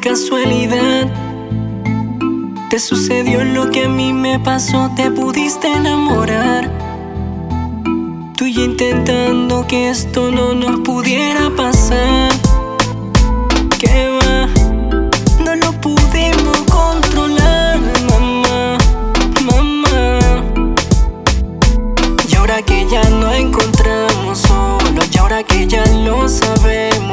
casualidad 0.00 1.08
te 2.70 2.78
sucedió 2.78 3.44
lo 3.44 3.70
que 3.70 3.84
a 3.84 3.88
mí 3.88 4.12
me 4.12 4.38
pasó, 4.38 4.90
te 4.96 5.10
pudiste 5.10 5.66
enamorar. 5.72 6.70
Tú 8.36 8.46
y 8.46 8.60
intentando 8.60 9.66
que 9.66 9.90
esto 9.90 10.30
no 10.30 10.54
nos 10.54 10.80
pudiera 10.80 11.50
pasar. 11.56 12.32
¿Qué 13.78 14.08
va? 14.18 14.46
No 15.44 15.54
lo 15.56 15.72
pudimos 15.80 16.58
controlar, 16.70 17.78
mamá, 18.10 18.78
mamá. 19.44 20.18
Y 22.28 22.34
ahora 22.36 22.62
que 22.62 22.86
ya 22.88 23.02
no 23.10 23.32
encontramos 23.32 24.38
solo, 24.38 25.02
y 25.12 25.18
ahora 25.18 25.42
que 25.42 25.66
ya 25.66 25.84
lo 25.86 26.28
sabemos 26.28 27.05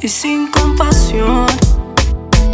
y 0.00 0.08
sin 0.08 0.48
compasión. 0.48 1.46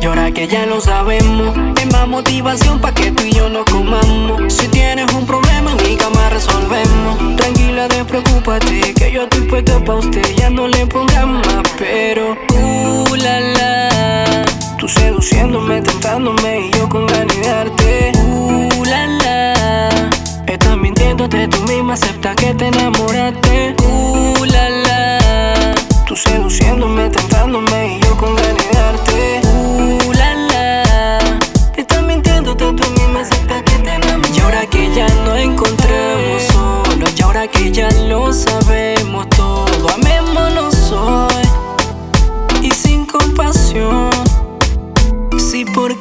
Y 0.01 0.07
ahora 0.07 0.31
que 0.33 0.47
ya 0.47 0.67
lo 0.67 0.81
sabemos, 0.81 1.57
hay 1.77 1.87
más 1.87 2.07
motivación 2.09 2.81
para 2.81 2.95
que 2.95 3.11
tú 3.11 3.23
y 3.23 3.33
yo 3.33 3.49
nos 3.49 3.65
comamos. 3.65 4.53
Si 4.53 4.69
tienes 4.69 5.13
un 5.13 5.27
problema 5.27 5.73
en 5.73 5.89
mi 5.89 5.97
cama 5.97 6.31
resolvemos. 6.31 7.37
Tranquila, 7.37 7.89
despreocúpate, 7.89 8.95
que 8.95 9.13
yo 9.13 9.23
estoy 9.23 9.43
puesto 9.43 9.83
pa' 9.85 9.95
usted. 9.95 10.25
Ya 10.37 10.51
no 10.51 10.69
le 10.69 10.87
pongas 10.87 11.27
más, 11.27 11.63
pero 11.79 12.33
uh, 12.33 13.15
la 13.17 13.41
la. 13.41 14.45
Tú 14.79 14.89
seduciéndome, 14.89 15.81
tentándome 15.81 16.67
y 16.67 16.71
yo 16.77 16.89
con 16.89 17.07
ganas 17.07 17.37
de 17.37 17.49
darte. 17.49 18.13
Uh, 18.19 18.85
la 18.85 19.07
la. 19.07 20.11
Estás 20.47 20.77
mintiéndote 20.77 21.49
tú 21.49 21.61
misma, 21.63 21.95
acepta 21.95 22.35
que 22.35 22.55
te 22.55 22.67
enamoraste. 22.67 23.75
Uh, 23.83 24.14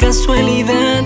casualidad 0.04 1.02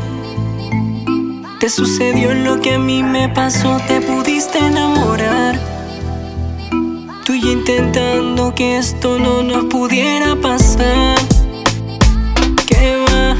te 1.60 1.70
sucedió 1.70 2.34
lo 2.34 2.60
que 2.60 2.74
a 2.74 2.80
mí 2.80 3.04
me 3.04 3.30
pasó, 3.30 3.78
te 3.88 4.02
pudiste 4.02 4.58
enamorar. 4.58 5.60
Tú 7.24 7.34
y 7.36 7.52
intentando 7.52 8.56
que 8.56 8.78
esto 8.78 9.20
no 9.20 9.44
nos 9.44 9.66
pudiera 9.66 10.36
pasar. 10.36 11.20
¿Qué 12.66 12.98
va? 13.06 13.36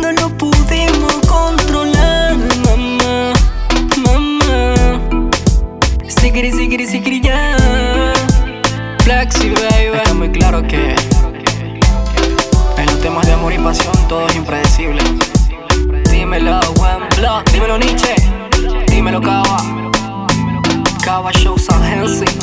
No 0.00 0.10
lo 0.12 0.36
pudimos 0.36 1.14
controlar, 1.28 2.36
mamá, 2.64 3.32
mamá. 4.04 5.00
Sikiri, 6.08 6.50
sikiri, 6.50 6.86
sikiri, 6.88 7.20
ya. 7.20 7.56
Flexi, 9.04 9.50
baby. 9.50 9.96
Está 9.96 10.14
muy 10.14 10.30
claro 10.30 10.62
que 10.62 10.96
pasión 13.66 13.96
todo 14.08 14.24
es 14.28 14.36
impredecible. 14.36 15.02
Dímelo, 16.08 16.60
buen 16.76 17.00
blog, 17.16 17.42
dímelo 17.52 17.76
Nietzsche, 17.78 18.14
dímelo 18.86 19.20
Cava. 19.20 19.56
Cava 21.04 21.32
Show 21.32 21.58
San 21.58 21.82
Helsing, 21.82 22.38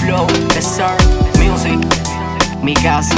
Flow, 0.00 0.26
Desert, 0.54 1.02
Music, 1.36 1.78
mi 2.62 2.72
casa. 2.72 3.14